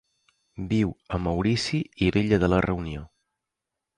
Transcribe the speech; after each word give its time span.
Viu 0.71 0.93
a 1.17 1.19
Maurici 1.25 1.83
i 2.05 2.09
l'illa 2.15 2.41
de 2.45 2.51
la 2.55 2.63
Reunió. 2.69 3.07